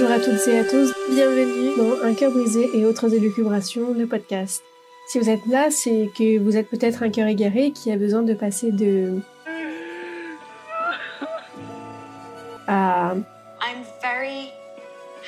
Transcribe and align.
Bonjour 0.00 0.14
à 0.14 0.20
toutes 0.20 0.46
et 0.46 0.60
à 0.60 0.64
tous, 0.64 0.94
bienvenue 1.10 1.76
dans 1.76 2.06
Un 2.06 2.14
cœur 2.14 2.30
brisé 2.30 2.70
et 2.72 2.86
autres 2.86 3.12
élucubrations, 3.12 3.94
le 3.94 4.06
podcast. 4.06 4.62
Si 5.08 5.18
vous 5.18 5.28
êtes 5.28 5.44
là, 5.46 5.72
c'est 5.72 6.08
que 6.16 6.38
vous 6.38 6.56
êtes 6.56 6.70
peut-être 6.70 7.02
un 7.02 7.10
cœur 7.10 7.26
égaré 7.26 7.72
qui 7.72 7.90
a 7.90 7.96
besoin 7.96 8.22
de 8.22 8.32
passer 8.32 8.70
de... 8.70 9.18
à... 12.68 13.16
I'm 13.60 13.82
very 14.00 14.52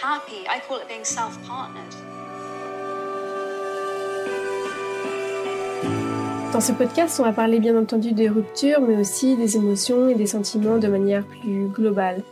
happy. 0.01 0.47
I 0.49 0.61
call 0.69 0.79
it 0.81 0.87
being 0.87 1.03
self-partnered. 1.03 1.93
Dans 6.53 6.61
ce 6.61 6.71
podcast, 6.71 7.19
on 7.19 7.25
va 7.25 7.33
parler 7.33 7.59
bien 7.59 7.77
entendu 7.77 8.13
des 8.13 8.29
ruptures, 8.29 8.83
mais 8.83 8.99
aussi 8.99 9.37
des 9.37 9.57
émotions 9.57 10.09
et 10.09 10.15
des 10.15 10.27
sentiments 10.27 10.79
de 10.79 10.87
manière 10.87 11.27
plus 11.27 11.67
globale. 11.67 12.23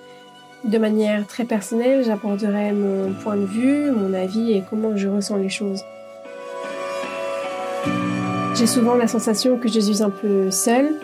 De 0.64 0.76
manière 0.76 1.26
très 1.26 1.44
personnelle, 1.44 2.04
j'apporterai 2.04 2.72
mon 2.72 3.12
point 3.12 3.36
de 3.36 3.44
vue, 3.44 3.90
mon 3.92 4.12
avis 4.12 4.52
et 4.52 4.64
comment 4.68 4.96
je 4.96 5.08
ressens 5.08 5.36
les 5.36 5.48
choses. 5.48 5.82
J'ai 8.56 8.66
souvent 8.66 8.96
la 8.96 9.06
sensation 9.06 9.56
que 9.56 9.68
je 9.68 9.78
suis 9.78 10.02
un 10.02 10.10
peu 10.10 10.50
seule, 10.50 10.94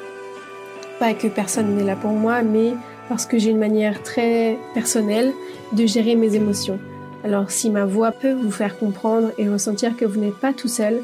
pas 0.99 1.15
que 1.15 1.29
personne 1.29 1.77
n'est 1.77 1.85
là 1.85 1.95
pour 1.95 2.11
moi, 2.11 2.43
mais 2.43 2.73
parce 3.09 3.27
que 3.27 3.39
j'ai 3.39 3.51
une 3.51 3.59
manière 3.59 4.03
très 4.03 4.59
personnelle 4.75 5.33
de 5.73 5.87
gérer 5.87 6.17
mes 6.17 6.35
émotions. 6.35 6.81
Alors 7.23 7.53
si 7.53 7.71
ma 7.71 7.85
voix 7.85 8.11
peut 8.11 8.33
vous 8.33 8.51
faire 8.51 8.77
comprendre 8.77 9.31
et 9.39 9.49
ressentir 9.49 9.97
que 9.97 10.05
vous 10.05 10.21
n'êtes 10.21 10.35
pas 10.35 10.53
tout 10.53 10.69
seul, 10.69 11.01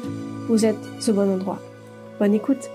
vous 0.49 0.65
êtes 0.65 0.75
au 1.07 1.13
bon 1.13 1.33
endroit. 1.33 1.59
Bonne 2.19 2.33
écoute 2.33 2.69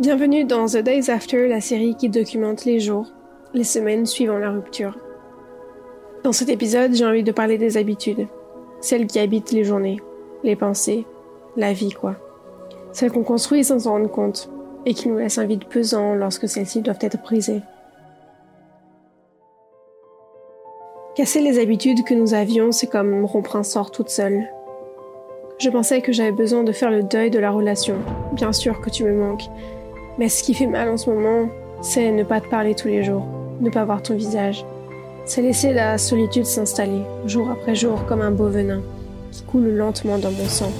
Bienvenue 0.00 0.44
dans 0.44 0.66
The 0.66 0.78
Days 0.78 1.08
After, 1.08 1.46
la 1.46 1.60
série 1.60 1.94
qui 1.94 2.08
documente 2.08 2.64
les 2.64 2.80
jours, 2.80 3.06
les 3.52 3.62
semaines 3.62 4.06
suivant 4.06 4.38
la 4.38 4.50
rupture. 4.50 4.98
Dans 6.24 6.32
cet 6.32 6.48
épisode, 6.48 6.94
j'ai 6.94 7.06
envie 7.06 7.22
de 7.22 7.30
parler 7.30 7.58
des 7.58 7.76
habitudes, 7.76 8.26
celles 8.80 9.06
qui 9.06 9.20
habitent 9.20 9.52
les 9.52 9.62
journées, 9.62 10.00
les 10.42 10.56
pensées, 10.56 11.06
la 11.56 11.72
vie 11.72 11.92
quoi. 11.92 12.16
Celles 12.90 13.12
qu'on 13.12 13.22
construit 13.22 13.62
sans 13.62 13.78
s'en 13.78 13.92
rendre 13.92 14.10
compte 14.10 14.50
et 14.84 14.94
qui 14.94 15.08
nous 15.08 15.18
laissent 15.18 15.38
un 15.38 15.46
vide 15.46 15.66
pesant 15.66 16.14
lorsque 16.14 16.48
celles-ci 16.48 16.82
doivent 16.82 16.98
être 17.00 17.22
brisées. 17.22 17.62
Casser 21.14 21.40
les 21.40 21.60
habitudes 21.60 22.02
que 22.02 22.14
nous 22.14 22.34
avions, 22.34 22.72
c'est 22.72 22.88
comme 22.88 23.24
rompre 23.24 23.54
un 23.54 23.62
sort 23.62 23.92
toute 23.92 24.08
seule. 24.08 24.42
Je 25.60 25.70
pensais 25.70 26.02
que 26.02 26.10
j'avais 26.10 26.32
besoin 26.32 26.64
de 26.64 26.72
faire 26.72 26.90
le 26.90 27.04
deuil 27.04 27.30
de 27.30 27.38
la 27.38 27.52
relation. 27.52 27.94
Bien 28.32 28.52
sûr 28.52 28.80
que 28.80 28.90
tu 28.90 29.04
me 29.04 29.14
manques, 29.14 29.48
mais 30.18 30.28
ce 30.28 30.42
qui 30.42 30.54
fait 30.54 30.66
mal 30.66 30.88
en 30.88 30.96
ce 30.96 31.10
moment, 31.10 31.48
c'est 31.82 32.10
ne 32.10 32.22
pas 32.22 32.40
te 32.40 32.48
parler 32.48 32.74
tous 32.74 32.88
les 32.88 33.02
jours, 33.02 33.26
ne 33.60 33.70
pas 33.70 33.84
voir 33.84 34.02
ton 34.02 34.16
visage. 34.16 34.64
C'est 35.26 35.42
laisser 35.42 35.72
la 35.72 35.98
solitude 35.98 36.46
s'installer, 36.46 37.02
jour 37.26 37.50
après 37.50 37.74
jour, 37.74 38.04
comme 38.06 38.20
un 38.20 38.30
beau 38.30 38.48
venin, 38.48 38.82
qui 39.32 39.42
coule 39.42 39.68
lentement 39.68 40.18
dans 40.18 40.30
mon 40.30 40.46
sang. 40.46 40.72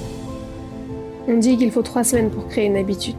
On 1.27 1.37
dit 1.37 1.57
qu'il 1.57 1.71
faut 1.71 1.81
trois 1.81 2.03
semaines 2.03 2.29
pour 2.29 2.47
créer 2.47 2.65
une 2.65 2.77
habitude. 2.77 3.15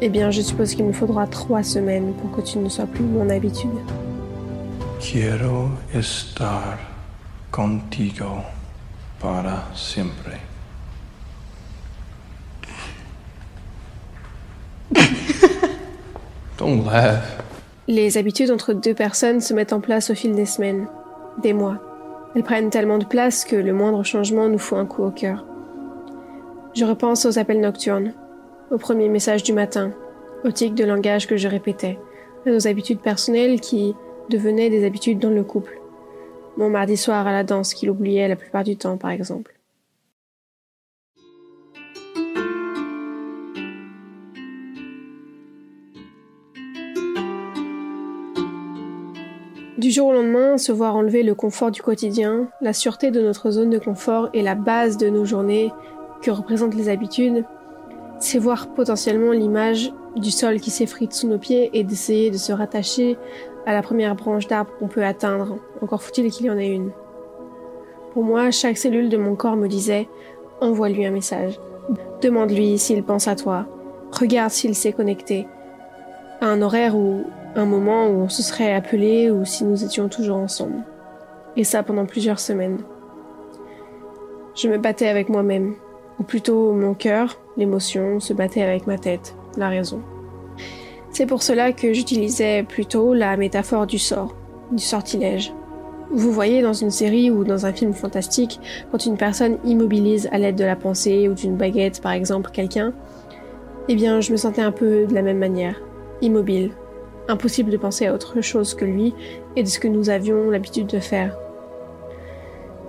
Eh 0.00 0.08
bien, 0.08 0.30
je 0.30 0.40
suppose 0.40 0.74
qu'il 0.74 0.84
me 0.84 0.92
faudra 0.92 1.26
trois 1.26 1.62
semaines 1.62 2.14
pour 2.14 2.30
que 2.32 2.40
tu 2.40 2.58
ne 2.58 2.68
sois 2.68 2.86
plus 2.86 3.04
mon 3.04 3.28
habitude. 3.28 3.70
Quiero 4.98 5.68
estar 5.94 6.78
contigo 7.50 8.42
para 9.20 9.68
siempre. 9.74 10.51
Les 17.88 18.18
habitudes 18.18 18.50
entre 18.50 18.72
deux 18.72 18.94
personnes 18.94 19.40
se 19.40 19.54
mettent 19.54 19.72
en 19.72 19.80
place 19.80 20.10
au 20.10 20.14
fil 20.14 20.34
des 20.34 20.46
semaines, 20.46 20.86
des 21.42 21.52
mois. 21.52 21.78
Elles 22.34 22.42
prennent 22.42 22.70
tellement 22.70 22.98
de 22.98 23.04
place 23.04 23.44
que 23.44 23.56
le 23.56 23.72
moindre 23.72 24.04
changement 24.04 24.48
nous 24.48 24.58
fout 24.58 24.78
un 24.78 24.86
coup 24.86 25.02
au 25.02 25.10
cœur. 25.10 25.44
Je 26.74 26.84
repense 26.84 27.26
aux 27.26 27.38
appels 27.38 27.60
nocturnes, 27.60 28.14
aux 28.70 28.78
premiers 28.78 29.08
messages 29.08 29.42
du 29.42 29.52
matin, 29.52 29.92
aux 30.44 30.50
tics 30.50 30.74
de 30.74 30.84
langage 30.84 31.26
que 31.26 31.36
je 31.36 31.48
répétais, 31.48 31.98
à 32.46 32.50
nos 32.50 32.66
habitudes 32.66 33.00
personnelles 33.00 33.60
qui 33.60 33.94
devenaient 34.30 34.70
des 34.70 34.86
habitudes 34.86 35.18
dans 35.18 35.30
le 35.30 35.44
couple. 35.44 35.78
Mon 36.56 36.70
mardi 36.70 36.96
soir 36.96 37.26
à 37.26 37.32
la 37.32 37.44
danse 37.44 37.74
qu'il 37.74 37.90
oubliait 37.90 38.28
la 38.28 38.36
plupart 38.36 38.64
du 38.64 38.76
temps, 38.76 38.96
par 38.96 39.10
exemple. 39.10 39.54
Du 49.82 49.90
jour 49.90 50.10
au 50.10 50.12
lendemain, 50.12 50.58
se 50.58 50.70
voir 50.70 50.94
enlever 50.94 51.24
le 51.24 51.34
confort 51.34 51.72
du 51.72 51.82
quotidien, 51.82 52.46
la 52.60 52.72
sûreté 52.72 53.10
de 53.10 53.20
notre 53.20 53.50
zone 53.50 53.68
de 53.68 53.80
confort 53.80 54.28
et 54.32 54.40
la 54.40 54.54
base 54.54 54.96
de 54.96 55.08
nos 55.08 55.24
journées 55.24 55.72
que 56.22 56.30
représentent 56.30 56.76
les 56.76 56.88
habitudes, 56.88 57.44
c'est 58.20 58.38
voir 58.38 58.68
potentiellement 58.74 59.32
l'image 59.32 59.92
du 60.14 60.30
sol 60.30 60.60
qui 60.60 60.70
s'effrite 60.70 61.12
sous 61.12 61.26
nos 61.26 61.36
pieds 61.36 61.68
et 61.72 61.82
d'essayer 61.82 62.30
de 62.30 62.36
se 62.36 62.52
rattacher 62.52 63.18
à 63.66 63.72
la 63.72 63.82
première 63.82 64.14
branche 64.14 64.46
d'arbre 64.46 64.70
qu'on 64.78 64.86
peut 64.86 65.04
atteindre, 65.04 65.58
encore 65.80 66.00
faut-il 66.00 66.30
qu'il 66.30 66.46
y 66.46 66.50
en 66.50 66.58
ait 66.58 66.70
une. 66.70 66.92
Pour 68.12 68.22
moi, 68.22 68.52
chaque 68.52 68.78
cellule 68.78 69.08
de 69.08 69.16
mon 69.16 69.34
corps 69.34 69.56
me 69.56 69.66
disait 69.66 70.08
envoie-lui 70.60 71.04
un 71.06 71.10
message. 71.10 71.58
Demande-lui 72.20 72.78
s'il 72.78 73.02
pense 73.02 73.26
à 73.26 73.34
toi. 73.34 73.66
Regarde 74.12 74.52
s'il 74.52 74.76
s'est 74.76 74.92
connecté. 74.92 75.48
À 76.40 76.46
un 76.46 76.62
horaire 76.62 76.94
où 76.94 77.24
un 77.54 77.64
moment 77.66 78.06
où 78.06 78.22
on 78.22 78.28
se 78.28 78.42
serait 78.42 78.72
appelé 78.72 79.30
ou 79.30 79.44
si 79.44 79.64
nous 79.64 79.84
étions 79.84 80.08
toujours 80.08 80.38
ensemble. 80.38 80.84
Et 81.56 81.64
ça 81.64 81.82
pendant 81.82 82.06
plusieurs 82.06 82.40
semaines. 82.40 82.78
Je 84.54 84.68
me 84.68 84.78
battais 84.78 85.08
avec 85.08 85.28
moi-même, 85.28 85.74
ou 86.18 86.22
plutôt 86.22 86.72
mon 86.72 86.94
cœur, 86.94 87.38
l'émotion, 87.56 88.20
se 88.20 88.32
battait 88.32 88.62
avec 88.62 88.86
ma 88.86 88.98
tête, 88.98 89.34
la 89.56 89.68
raison. 89.68 90.00
C'est 91.10 91.26
pour 91.26 91.42
cela 91.42 91.72
que 91.72 91.92
j'utilisais 91.92 92.62
plutôt 92.62 93.12
la 93.12 93.36
métaphore 93.36 93.86
du 93.86 93.98
sort, 93.98 94.34
du 94.70 94.82
sortilège. 94.82 95.52
Vous 96.10 96.32
voyez 96.32 96.62
dans 96.62 96.72
une 96.72 96.90
série 96.90 97.30
ou 97.30 97.44
dans 97.44 97.64
un 97.64 97.72
film 97.72 97.94
fantastique, 97.94 98.60
quand 98.90 99.06
une 99.06 99.16
personne 99.16 99.58
immobilise 99.64 100.28
à 100.32 100.38
l'aide 100.38 100.56
de 100.56 100.64
la 100.64 100.76
pensée 100.76 101.28
ou 101.28 101.34
d'une 101.34 101.56
baguette 101.56 102.02
par 102.02 102.12
exemple 102.12 102.50
quelqu'un, 102.50 102.92
eh 103.88 103.94
bien 103.94 104.20
je 104.20 104.32
me 104.32 104.36
sentais 104.36 104.62
un 104.62 104.72
peu 104.72 105.06
de 105.06 105.14
la 105.14 105.22
même 105.22 105.38
manière, 105.38 105.80
immobile, 106.20 106.72
Impossible 107.28 107.70
de 107.70 107.76
penser 107.76 108.06
à 108.06 108.14
autre 108.14 108.40
chose 108.40 108.74
que 108.74 108.84
lui 108.84 109.14
et 109.56 109.62
de 109.62 109.68
ce 109.68 109.78
que 109.78 109.88
nous 109.88 110.10
avions 110.10 110.50
l'habitude 110.50 110.86
de 110.86 110.98
faire. 110.98 111.36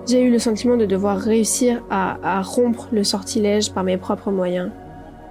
J'ai 0.06 0.22
eu 0.22 0.32
le 0.32 0.40
sentiment 0.40 0.76
de 0.76 0.86
devoir 0.86 1.18
réussir 1.18 1.82
à, 1.90 2.42
rompre 2.42 2.90
le 2.92 3.06
sortilège 3.06 3.72
par 3.72 3.84
mes 3.84 3.98
propres 3.98 4.32
moyens. 4.32 4.70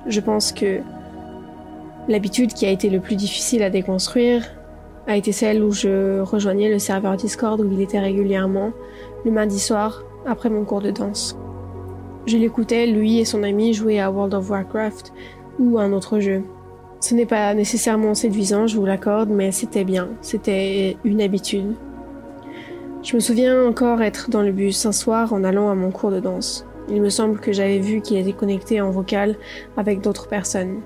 Je 0.07 0.21
pense 0.21 0.51
que 0.51 0.81
l'habitude 2.09 2.55
qui 2.55 2.65
a 2.65 2.71
été 2.71 2.89
le 2.89 3.01
plus 3.01 3.17
difficile 3.17 3.63
à 3.63 3.71
déconstruire 3.71 4.45
a 5.07 5.17
été 5.17 5.33
celle 5.33 5.63
où 5.63 5.73
je 5.73 6.21
rejoignais 6.21 6.71
le 6.71 6.79
serveur 6.79 7.17
Discord 7.17 7.61
où 7.61 7.71
il 7.71 7.83
était 7.83 7.99
régulièrement 7.99 8.73
le 9.25 9.31
mardi 9.31 9.59
soir 9.59 10.05
après 10.27 10.49
mon 10.49 10.65
cours 10.65 10.81
de 10.81 10.91
danse. 10.91 11.37
Je 12.27 12.39
l'écoutais, 12.39 12.87
lui 12.87 13.19
et 13.19 13.25
son 13.25 13.43
ami, 13.43 13.75
jouer 13.75 14.01
à 14.01 14.11
World 14.11 14.33
of 14.33 14.49
Warcraft 14.49 15.13
ou 15.59 15.79
un 15.79 15.93
autre 15.93 16.19
jeu. 16.21 16.45
Ce 17.03 17.17
n'est 17.17 17.27
pas 17.27 17.53
nécessairement 17.53 18.15
séduisant, 18.15 18.69
je 18.69 18.77
vous 18.77 18.87
l'accorde, 18.87 19.29
mais 19.29 19.51
c'était 19.51 19.83
bien, 19.83 20.11
c'était 20.21 20.97
une 21.03 21.21
habitude. 21.21 21.75
Je 23.03 23.17
me 23.17 23.21
souviens 23.21 23.67
encore 23.67 24.03
être 24.03 24.31
dans 24.31 24.43
le 24.43 24.53
bus 24.53 24.87
un 24.87 24.93
soir 24.93 25.33
en 25.33 25.43
allant 25.43 25.69
à 25.69 25.75
mon 25.75 25.91
cours 25.91 26.13
de 26.13 26.21
danse. 26.21 26.65
Il 26.89 27.03
me 27.03 27.09
semble 27.09 27.41
que 27.41 27.53
j'avais 27.53 27.81
vu 27.81 28.03
qu'il 28.03 28.19
était 28.19 28.33
connecté 28.33 28.81
en 28.81 28.93
vocal 28.93 29.35
avec 29.77 30.01
d'autres 30.01 30.29
personnes. 30.29 30.81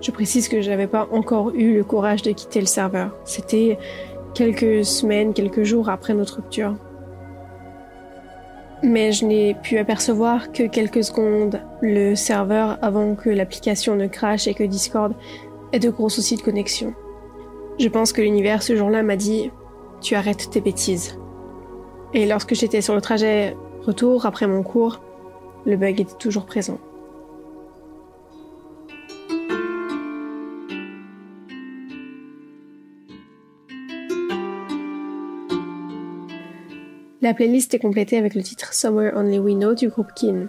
Je 0.00 0.10
précise 0.10 0.48
que 0.48 0.62
je 0.62 0.70
n'avais 0.70 0.86
pas 0.86 1.08
encore 1.12 1.50
eu 1.54 1.74
le 1.74 1.84
courage 1.84 2.22
de 2.22 2.30
quitter 2.30 2.60
le 2.60 2.66
serveur. 2.66 3.14
C'était 3.26 3.78
quelques 4.32 4.82
semaines, 4.82 5.34
quelques 5.34 5.64
jours 5.64 5.90
après 5.90 6.14
notre 6.14 6.36
rupture 6.36 6.74
mais 8.84 9.12
je 9.12 9.24
n'ai 9.24 9.54
pu 9.54 9.78
apercevoir 9.78 10.52
que 10.52 10.64
quelques 10.64 11.04
secondes 11.04 11.60
le 11.80 12.14
serveur 12.14 12.78
avant 12.82 13.14
que 13.14 13.30
l'application 13.30 13.96
ne 13.96 14.06
crache 14.06 14.46
et 14.46 14.54
que 14.54 14.64
Discord 14.64 15.14
ait 15.72 15.78
de 15.78 15.90
gros 15.90 16.08
soucis 16.08 16.36
de 16.36 16.42
connexion. 16.42 16.94
Je 17.78 17.88
pense 17.88 18.12
que 18.12 18.22
l'univers 18.22 18.62
ce 18.62 18.76
jour-là 18.76 19.02
m'a 19.02 19.16
dit 19.16 19.50
Tu 20.00 20.14
arrêtes 20.14 20.50
tes 20.50 20.60
bêtises. 20.60 21.18
Et 22.12 22.26
lorsque 22.26 22.54
j'étais 22.54 22.80
sur 22.80 22.94
le 22.94 23.00
trajet 23.00 23.56
retour 23.82 24.26
après 24.26 24.46
mon 24.46 24.62
cours, 24.62 25.00
le 25.64 25.76
bug 25.76 26.00
était 26.00 26.14
toujours 26.18 26.46
présent. 26.46 26.78
La 37.24 37.32
playlist 37.32 37.72
est 37.72 37.78
complétée 37.78 38.18
avec 38.18 38.34
le 38.34 38.42
titre 38.42 38.74
Somewhere 38.74 39.16
Only 39.16 39.38
We 39.38 39.54
Know 39.54 39.72
du 39.72 39.88
groupe 39.88 40.12
Kin. 40.14 40.48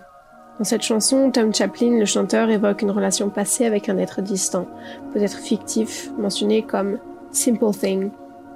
Dans 0.57 0.65
cette 0.65 0.81
chanson, 0.81 1.31
Tom 1.31 1.55
Chaplin, 1.55 1.97
le 1.97 2.03
chanteur, 2.03 2.49
évoque 2.49 2.81
une 2.81 2.91
relation 2.91 3.29
passée 3.29 3.63
avec 3.63 3.87
un 3.87 3.97
être 3.97 4.21
distant, 4.21 4.67
peut-être 5.13 5.37
fictif, 5.37 6.11
mentionné 6.17 6.63
comme 6.63 6.99
simple 7.31 7.71
thing, 7.71 8.09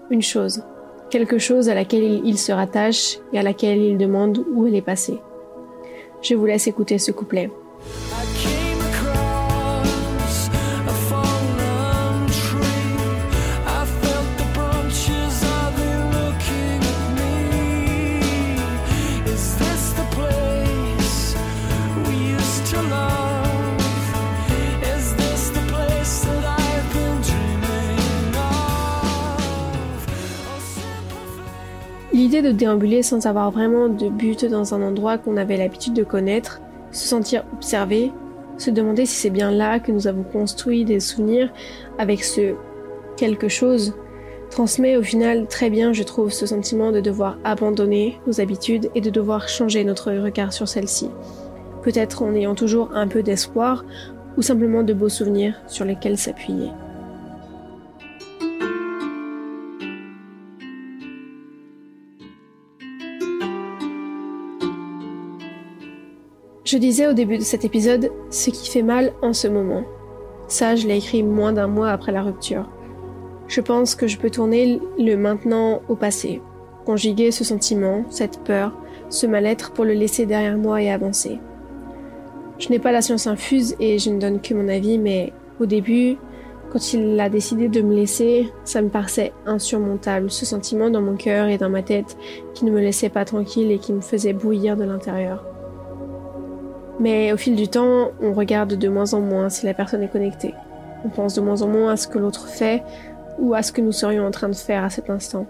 une 0.09 0.21
chose, 0.21 0.65
quelque 1.09 1.37
chose 1.37 1.69
à 1.69 1.73
laquelle 1.73 2.19
il 2.25 2.37
se 2.37 2.51
rattache 2.51 3.19
et 3.31 3.39
à 3.39 3.41
laquelle 3.41 3.81
il 3.81 3.97
demande 3.97 4.43
où 4.53 4.67
elle 4.67 4.75
est 4.75 4.81
passée. 4.81 5.21
Je 6.21 6.35
vous 6.35 6.45
laisse 6.45 6.67
écouter 6.67 6.97
ce 6.97 7.13
couplet. 7.13 7.49
De 32.39 32.53
déambuler 32.53 33.03
sans 33.03 33.27
avoir 33.27 33.51
vraiment 33.51 33.89
de 33.89 34.07
but 34.07 34.45
dans 34.45 34.73
un 34.73 34.81
endroit 34.81 35.17
qu'on 35.17 35.35
avait 35.35 35.57
l'habitude 35.57 35.93
de 35.93 36.05
connaître, 36.05 36.61
se 36.89 37.05
sentir 37.05 37.43
observé, 37.51 38.13
se 38.57 38.71
demander 38.71 39.05
si 39.05 39.15
c'est 39.15 39.29
bien 39.29 39.51
là 39.51 39.79
que 39.79 39.91
nous 39.91 40.07
avons 40.07 40.23
construit 40.23 40.85
des 40.85 41.01
souvenirs 41.01 41.51
avec 41.97 42.23
ce 42.23 42.55
quelque 43.17 43.49
chose, 43.49 43.93
transmet 44.51 44.95
au 44.95 45.03
final 45.03 45.47
très 45.47 45.69
bien, 45.69 45.91
je 45.91 46.01
trouve, 46.03 46.31
ce 46.31 46.45
sentiment 46.45 46.93
de 46.93 47.01
devoir 47.01 47.37
abandonner 47.43 48.21
nos 48.25 48.39
habitudes 48.39 48.89
et 48.95 49.01
de 49.01 49.09
devoir 49.09 49.49
changer 49.49 49.83
notre 49.83 50.13
regard 50.13 50.53
sur 50.53 50.69
celles-ci. 50.69 51.09
Peut-être 51.83 52.23
en 52.23 52.33
ayant 52.33 52.55
toujours 52.55 52.91
un 52.93 53.09
peu 53.09 53.21
d'espoir 53.21 53.83
ou 54.37 54.41
simplement 54.41 54.83
de 54.83 54.93
beaux 54.93 55.09
souvenirs 55.09 55.55
sur 55.67 55.83
lesquels 55.83 56.17
s'appuyer. 56.17 56.69
Je 66.71 66.77
disais 66.77 67.07
au 67.07 67.13
début 67.13 67.39
de 67.39 67.43
cet 67.43 67.65
épisode 67.65 68.11
ce 68.29 68.51
qui 68.51 68.69
fait 68.69 68.83
mal 68.83 69.13
en 69.23 69.33
ce 69.33 69.47
moment. 69.47 69.85
Ça, 70.47 70.75
je 70.75 70.85
l'ai 70.85 70.97
écrit 70.97 71.23
moins 71.23 71.51
d'un 71.51 71.65
mois 71.65 71.89
après 71.89 72.11
la 72.11 72.21
rupture. 72.21 72.69
Je 73.47 73.59
pense 73.59 73.95
que 73.95 74.05
je 74.05 74.19
peux 74.19 74.29
tourner 74.29 74.79
le 74.99 75.15
maintenant 75.15 75.81
au 75.89 75.95
passé, 75.95 76.43
conjuguer 76.85 77.31
ce 77.31 77.43
sentiment, 77.43 78.03
cette 78.11 78.43
peur, 78.43 78.77
ce 79.09 79.25
mal-être 79.25 79.71
pour 79.71 79.83
le 79.83 79.93
laisser 79.93 80.27
derrière 80.27 80.59
moi 80.59 80.79
et 80.79 80.91
avancer. 80.91 81.39
Je 82.59 82.69
n'ai 82.69 82.77
pas 82.77 82.91
la 82.91 83.01
science 83.01 83.25
infuse 83.25 83.75
et 83.79 83.97
je 83.97 84.11
ne 84.11 84.19
donne 84.19 84.39
que 84.39 84.53
mon 84.53 84.67
avis, 84.67 84.99
mais 84.99 85.33
au 85.59 85.65
début, 85.65 86.17
quand 86.71 86.93
il 86.93 87.19
a 87.19 87.29
décidé 87.29 87.67
de 87.67 87.81
me 87.81 87.95
laisser, 87.95 88.47
ça 88.63 88.83
me 88.83 88.89
paraissait 88.89 89.33
insurmontable, 89.47 90.29
ce 90.29 90.45
sentiment 90.45 90.91
dans 90.91 91.01
mon 91.01 91.15
cœur 91.15 91.47
et 91.47 91.57
dans 91.57 91.71
ma 91.71 91.81
tête 91.81 92.15
qui 92.53 92.63
ne 92.63 92.71
me 92.71 92.79
laissait 92.79 93.09
pas 93.09 93.25
tranquille 93.25 93.71
et 93.71 93.79
qui 93.79 93.91
me 93.91 94.01
faisait 94.01 94.33
bouillir 94.33 94.77
de 94.77 94.83
l'intérieur. 94.83 95.48
Mais 96.99 97.31
au 97.31 97.37
fil 97.37 97.55
du 97.55 97.67
temps, 97.67 98.11
on 98.21 98.33
regarde 98.33 98.73
de 98.73 98.89
moins 98.89 99.13
en 99.13 99.21
moins 99.21 99.49
si 99.49 99.65
la 99.65 99.73
personne 99.73 100.03
est 100.03 100.11
connectée. 100.11 100.53
On 101.05 101.09
pense 101.09 101.33
de 101.33 101.41
moins 101.41 101.61
en 101.61 101.67
moins 101.67 101.93
à 101.93 101.97
ce 101.97 102.07
que 102.07 102.19
l'autre 102.19 102.47
fait 102.47 102.83
ou 103.37 103.53
à 103.53 103.63
ce 103.63 103.71
que 103.71 103.81
nous 103.81 103.93
serions 103.93 104.25
en 104.27 104.31
train 104.31 104.49
de 104.49 104.55
faire 104.55 104.83
à 104.83 104.89
cet 104.89 105.09
instant. 105.09 105.47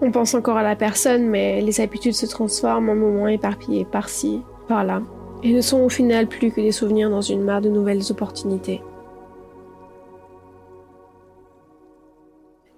On 0.00 0.10
pense 0.10 0.32
encore 0.32 0.56
à 0.56 0.62
la 0.62 0.76
personne, 0.76 1.26
mais 1.26 1.60
les 1.60 1.82
habitudes 1.82 2.14
se 2.14 2.24
transforment 2.24 2.88
en 2.88 2.94
moments 2.94 3.28
éparpillés 3.28 3.84
par-ci, 3.84 4.40
par-là, 4.66 5.02
et 5.42 5.52
ne 5.52 5.60
sont 5.60 5.80
au 5.80 5.90
final 5.90 6.26
plus 6.26 6.50
que 6.50 6.62
des 6.62 6.72
souvenirs 6.72 7.10
dans 7.10 7.20
une 7.20 7.42
mare 7.42 7.60
de 7.60 7.68
nouvelles 7.68 8.10
opportunités. 8.10 8.80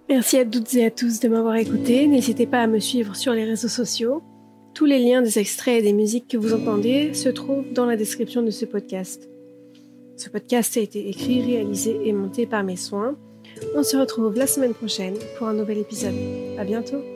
Merci 0.09 0.39
à 0.39 0.45
toutes 0.45 0.75
et 0.75 0.87
à 0.87 0.91
tous 0.91 1.21
de 1.21 1.29
m'avoir 1.29 1.55
écouté. 1.55 2.09
N'hésitez 2.09 2.47
pas 2.47 2.61
à 2.61 2.67
me 2.67 2.81
suivre 2.81 3.15
sur 3.15 3.33
les 3.33 3.45
réseaux 3.45 3.69
sociaux. 3.69 4.21
Tous 4.75 4.87
les 4.87 4.99
liens 4.99 5.23
des 5.23 5.39
extraits 5.39 5.81
et 5.81 5.83
des 5.83 5.93
musiques 5.93 6.29
que 6.29 6.39
vous 6.39 6.55
entendez 6.55 7.13
se 7.15 7.29
trouvent 7.29 7.71
dans 7.73 7.85
la 7.85 7.97
description 7.97 8.43
de 8.43 8.51
ce 8.51 8.65
podcast. 8.65 9.29
Ce 10.17 10.31
podcast 10.31 10.77
a 10.77 10.81
été 10.81 11.09
écrit, 11.09 11.43
réalisé 11.43 11.99
et 12.05 12.13
monté 12.13 12.47
par 12.47 12.65
mes 12.65 12.77
soins. 12.77 13.17
On 13.75 13.83
se 13.83 13.97
retrouve 13.97 14.35
la 14.37 14.47
semaine 14.47 14.75
prochaine 14.75 15.17
pour 15.37 15.49
un 15.49 15.55
nouvel 15.55 15.79
épisode. 15.79 16.15
À 16.59 16.65
bientôt! 16.65 17.12